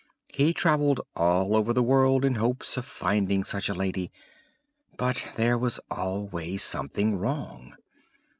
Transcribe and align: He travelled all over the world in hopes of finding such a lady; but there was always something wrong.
He 0.33 0.51
travelled 0.51 0.99
all 1.15 1.55
over 1.55 1.73
the 1.73 1.83
world 1.83 2.25
in 2.25 2.33
hopes 2.33 2.75
of 2.75 2.87
finding 2.87 3.43
such 3.43 3.69
a 3.69 3.75
lady; 3.75 4.11
but 4.97 5.27
there 5.35 5.59
was 5.59 5.79
always 5.91 6.63
something 6.63 7.19
wrong. 7.19 7.75